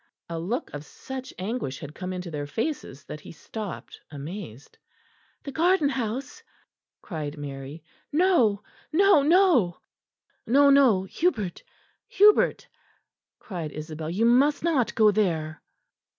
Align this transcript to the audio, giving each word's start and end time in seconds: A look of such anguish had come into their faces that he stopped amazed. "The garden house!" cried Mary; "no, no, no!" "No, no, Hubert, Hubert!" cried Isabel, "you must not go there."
A 0.29 0.39
look 0.39 0.73
of 0.73 0.83
such 0.83 1.31
anguish 1.37 1.77
had 1.77 1.93
come 1.93 2.11
into 2.11 2.31
their 2.31 2.47
faces 2.47 3.03
that 3.05 3.19
he 3.19 3.31
stopped 3.31 4.01
amazed. 4.09 4.75
"The 5.43 5.51
garden 5.51 5.89
house!" 5.89 6.41
cried 7.03 7.37
Mary; 7.37 7.83
"no, 8.11 8.63
no, 8.91 9.21
no!" 9.21 9.77
"No, 10.47 10.71
no, 10.71 11.03
Hubert, 11.03 11.61
Hubert!" 12.07 12.67
cried 13.37 13.71
Isabel, 13.73 14.09
"you 14.09 14.25
must 14.25 14.63
not 14.63 14.95
go 14.95 15.11
there." 15.11 15.61